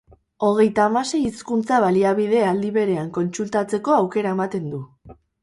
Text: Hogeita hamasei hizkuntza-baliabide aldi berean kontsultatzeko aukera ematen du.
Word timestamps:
Hogeita 0.45 0.85
hamasei 0.87 1.19
hizkuntza-baliabide 1.25 2.41
aldi 2.53 2.73
berean 2.79 3.13
kontsultatzeko 3.19 3.95
aukera 3.99 4.35
ematen 4.39 4.69
du. 4.75 4.83